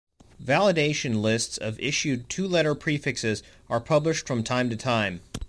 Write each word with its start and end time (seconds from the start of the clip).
Validation 0.43 1.21
lists 1.21 1.59
of 1.59 1.79
issued 1.79 2.27
two-letter 2.27 2.73
prefixes 2.73 3.43
are 3.69 3.79
published 3.79 4.25
from 4.25 4.43
time 4.43 4.67
to 4.71 4.75
time. 4.75 5.21